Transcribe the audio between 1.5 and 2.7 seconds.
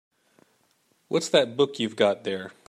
book you've got there?